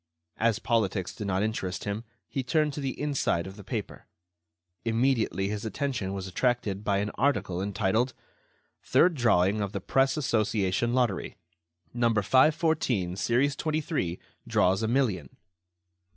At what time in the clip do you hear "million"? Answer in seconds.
14.87-15.37